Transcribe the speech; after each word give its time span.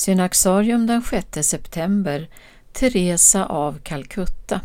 Synaxarium 0.00 0.86
den 0.86 1.02
6 1.02 1.48
september 1.48 2.28
Teresa 2.72 3.46
av 3.46 3.78
Calcutta 3.82 4.60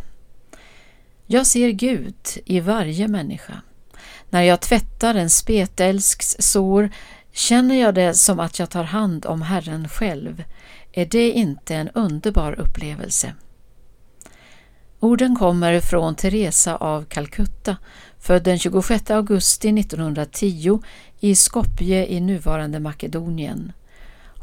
Jag 1.26 1.48
ser 1.48 1.70
Gud 1.70 2.16
i 2.46 2.60
varje 2.60 3.08
människa. 3.08 3.62
När 4.30 4.42
jag 4.42 4.62
tvättar 4.62 5.16
en 5.16 5.30
spetälsks 5.30 6.36
sår 6.40 6.90
känner 7.32 7.82
jag 7.82 7.96
det 7.96 8.14
som 8.14 8.40
att 8.40 8.60
jag 8.60 8.70
tar 8.70 8.84
hand 8.84 9.26
om 9.26 9.42
Herren 9.42 9.90
själv. 9.90 10.44
Är 10.92 11.06
det 11.06 11.32
inte 11.32 11.76
en 11.76 11.90
underbar 11.90 12.60
upplevelse? 12.60 13.34
Orden 15.00 15.36
kommer 15.36 15.80
från 15.80 16.16
Teresa 16.16 16.76
av 16.76 17.06
Calcutta, 17.06 17.78
född 18.20 18.44
den 18.44 18.60
26 18.60 19.12
augusti 19.12 19.80
1910 19.80 20.82
i 21.20 21.36
Skopje 21.36 22.08
i 22.08 22.20
nuvarande 22.20 22.80
Makedonien. 22.80 23.72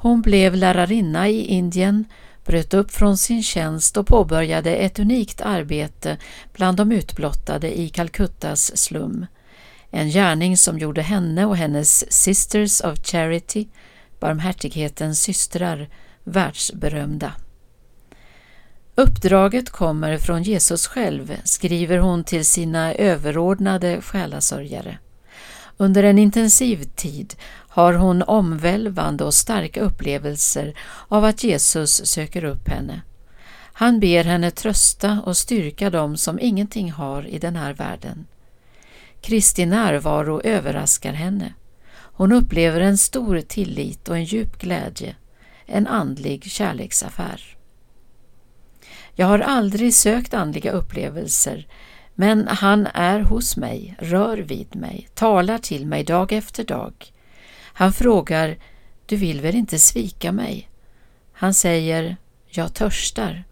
Hon 0.02 0.22
blev 0.22 0.54
lärarinna 0.54 1.28
i 1.28 1.46
Indien, 1.46 2.04
bröt 2.44 2.74
upp 2.74 2.90
från 2.90 3.16
sin 3.16 3.42
tjänst 3.42 3.96
och 3.96 4.06
påbörjade 4.06 4.76
ett 4.76 4.98
unikt 4.98 5.40
arbete 5.40 6.16
bland 6.52 6.76
de 6.76 6.92
utblottade 6.92 7.78
i 7.80 7.88
Calcuttas 7.88 8.76
slum. 8.76 9.26
En 9.90 10.08
gärning 10.08 10.56
som 10.56 10.78
gjorde 10.78 11.02
henne 11.02 11.46
och 11.46 11.56
hennes 11.56 12.12
Sisters 12.12 12.80
of 12.80 12.98
Charity, 13.04 13.66
barmhärtighetens 14.20 15.22
systrar, 15.22 15.88
världsberömda. 16.24 17.32
Uppdraget 18.94 19.70
kommer 19.70 20.18
från 20.18 20.42
Jesus 20.42 20.86
själv, 20.86 21.36
skriver 21.44 21.98
hon 21.98 22.24
till 22.24 22.44
sina 22.44 22.94
överordnade 22.94 24.00
själasörjare. 24.00 24.98
Under 25.76 26.02
en 26.02 26.18
intensiv 26.18 26.84
tid 26.96 27.34
har 27.72 27.94
hon 27.94 28.22
omvälvande 28.22 29.24
och 29.24 29.34
starka 29.34 29.80
upplevelser 29.80 30.74
av 31.08 31.24
att 31.24 31.44
Jesus 31.44 32.06
söker 32.06 32.44
upp 32.44 32.68
henne. 32.68 33.00
Han 33.72 34.00
ber 34.00 34.24
henne 34.24 34.50
trösta 34.50 35.22
och 35.26 35.36
styrka 35.36 35.90
dem 35.90 36.16
som 36.16 36.38
ingenting 36.40 36.92
har 36.92 37.26
i 37.26 37.38
den 37.38 37.56
här 37.56 37.72
världen. 37.72 38.26
Kristi 39.20 39.66
närvaro 39.66 40.40
överraskar 40.44 41.12
henne. 41.12 41.54
Hon 41.94 42.32
upplever 42.32 42.80
en 42.80 42.98
stor 42.98 43.40
tillit 43.40 44.08
och 44.08 44.16
en 44.16 44.24
djup 44.24 44.58
glädje, 44.58 45.16
en 45.66 45.86
andlig 45.86 46.44
kärleksaffär. 46.44 47.56
Jag 49.14 49.26
har 49.26 49.38
aldrig 49.38 49.94
sökt 49.94 50.34
andliga 50.34 50.72
upplevelser, 50.72 51.66
men 52.14 52.48
han 52.48 52.88
är 52.94 53.20
hos 53.20 53.56
mig, 53.56 53.96
rör 53.98 54.38
vid 54.38 54.76
mig, 54.76 55.08
talar 55.14 55.58
till 55.58 55.86
mig 55.86 56.04
dag 56.04 56.32
efter 56.32 56.64
dag. 56.64 57.12
Han 57.72 57.92
frågar, 57.92 58.58
du 59.06 59.16
vill 59.16 59.40
väl 59.40 59.54
inte 59.54 59.78
svika 59.78 60.32
mig? 60.32 60.70
Han 61.32 61.54
säger, 61.54 62.16
jag 62.48 62.74
törstar. 62.74 63.44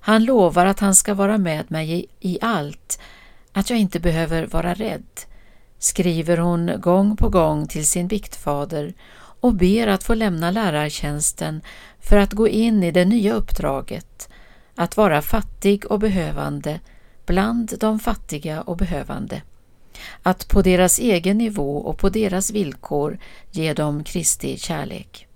Han 0.00 0.24
lovar 0.24 0.66
att 0.66 0.80
han 0.80 0.94
ska 0.94 1.14
vara 1.14 1.38
med 1.38 1.70
mig 1.70 1.92
i, 1.92 2.06
i 2.20 2.38
allt, 2.40 3.00
att 3.52 3.70
jag 3.70 3.78
inte 3.78 4.00
behöver 4.00 4.46
vara 4.46 4.74
rädd, 4.74 5.20
skriver 5.78 6.36
hon 6.36 6.80
gång 6.80 7.16
på 7.16 7.28
gång 7.28 7.68
till 7.68 7.86
sin 7.86 8.08
biktfader 8.08 8.94
och 9.40 9.54
ber 9.54 9.86
att 9.86 10.04
få 10.04 10.14
lämna 10.14 10.50
lärartjänsten 10.50 11.60
för 12.00 12.16
att 12.16 12.32
gå 12.32 12.48
in 12.48 12.82
i 12.82 12.90
det 12.90 13.04
nya 13.04 13.34
uppdraget, 13.34 14.28
att 14.74 14.96
vara 14.96 15.22
fattig 15.22 15.90
och 15.90 15.98
behövande 15.98 16.80
bland 17.26 17.74
de 17.80 17.98
fattiga 17.98 18.62
och 18.62 18.76
behövande. 18.76 19.42
Att 20.22 20.48
på 20.48 20.62
deras 20.62 20.98
egen 20.98 21.38
nivå 21.38 21.76
och 21.76 21.98
på 21.98 22.08
deras 22.08 22.50
villkor 22.50 23.18
ge 23.50 23.74
dem 23.74 24.04
Kristi 24.04 24.58
kärlek. 24.58 25.26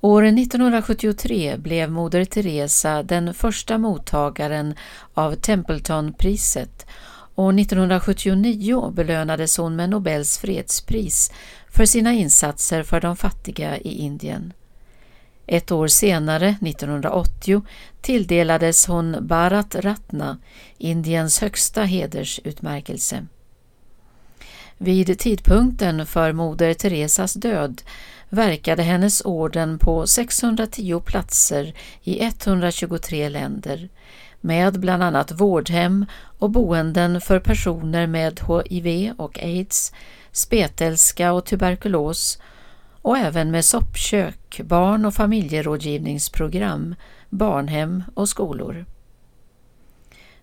År 0.00 0.24
1973 0.24 1.56
blev 1.56 1.90
Moder 1.90 2.24
Teresa 2.24 3.02
den 3.02 3.34
första 3.34 3.78
mottagaren 3.78 4.74
av 5.14 5.34
Templetonpriset 5.34 6.86
och 7.34 7.54
1979 7.54 8.90
belönades 8.90 9.56
hon 9.56 9.76
med 9.76 9.90
Nobels 9.90 10.38
fredspris 10.38 11.32
för 11.70 11.84
sina 11.84 12.12
insatser 12.12 12.82
för 12.82 13.00
de 13.00 13.16
fattiga 13.16 13.78
i 13.78 13.88
Indien. 13.88 14.52
Ett 15.46 15.72
år 15.72 15.88
senare, 15.88 16.48
1980, 16.48 17.62
tilldelades 18.00 18.86
hon 18.86 19.16
Bharat 19.20 19.74
Ratna, 19.74 20.38
Indiens 20.78 21.40
högsta 21.40 21.82
hedersutmärkelse. 21.82 23.26
Vid 24.78 25.18
tidpunkten 25.18 26.06
för 26.06 26.32
Moder 26.32 26.74
Teresas 26.74 27.34
död 27.34 27.82
verkade 28.28 28.82
hennes 28.82 29.22
orden 29.24 29.78
på 29.78 30.06
610 30.06 31.00
platser 31.00 31.74
i 32.02 32.24
123 32.24 33.28
länder 33.28 33.88
med 34.40 34.80
bland 34.80 35.02
annat 35.02 35.32
vårdhem 35.32 36.06
och 36.38 36.50
boenden 36.50 37.20
för 37.20 37.40
personer 37.40 38.06
med 38.06 38.40
HIV 38.40 39.14
och 39.18 39.38
aids, 39.42 39.92
spetälska 40.32 41.32
och 41.32 41.44
tuberkulos 41.44 42.38
och 43.06 43.18
även 43.18 43.50
med 43.50 43.64
soppkök, 43.64 44.60
barn- 44.64 45.04
och 45.04 45.14
familjerådgivningsprogram, 45.14 46.94
barnhem 47.30 48.04
och 48.14 48.28
skolor. 48.28 48.84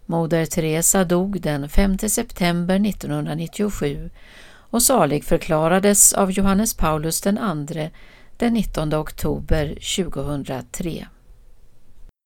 Moder 0.05 0.45
Teresa 0.45 1.03
dog 1.03 1.41
den 1.41 1.69
5 1.69 1.97
september 1.97 2.87
1997 2.87 4.09
och 4.45 4.81
salig 4.81 5.23
förklarades 5.23 6.13
av 6.13 6.31
Johannes 6.31 6.73
Paulus 6.73 7.25
II 7.25 7.89
den 8.37 8.53
19 8.53 8.93
oktober 8.93 9.67
2003. 10.05 11.07